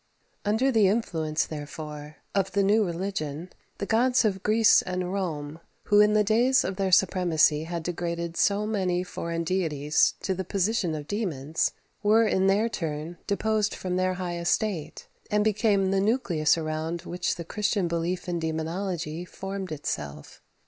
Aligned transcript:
[Footnote 0.43 0.47
1: 0.47 0.47
I 0.47 0.49
Cor. 0.49 0.49
x. 0.49 0.61
20.] 0.63 0.65
Under 0.65 0.71
the 0.79 0.87
influence 0.97 1.45
therefore, 1.45 2.15
of 2.33 2.51
the 2.53 2.63
new 2.63 2.83
religion, 2.83 3.49
the 3.77 3.85
gods 3.85 4.25
of 4.25 4.41
Greece 4.41 4.81
and 4.81 5.13
Rome, 5.13 5.59
who 5.83 5.99
in 6.01 6.13
the 6.13 6.23
days 6.23 6.63
of 6.63 6.77
their 6.77 6.91
supremacy 6.91 7.65
had 7.65 7.83
degraded 7.83 8.35
so 8.35 8.65
many 8.65 9.03
foreign 9.03 9.43
deities 9.43 10.15
to 10.23 10.33
the 10.33 10.43
position 10.43 10.95
of 10.95 11.07
daemons, 11.07 11.73
were 12.01 12.25
in 12.25 12.47
their 12.47 12.67
turn 12.67 13.19
deposed 13.27 13.75
from 13.75 13.95
their 13.95 14.15
high 14.15 14.39
estate, 14.39 15.07
and 15.29 15.43
became 15.43 15.91
the 15.91 16.01
nucleus 16.01 16.57
around 16.57 17.03
which 17.03 17.35
the 17.35 17.45
Christian 17.45 17.87
belief 17.87 18.27
in 18.27 18.39
demonology 18.39 19.23
formed 19.23 19.71
itself. 19.71 20.41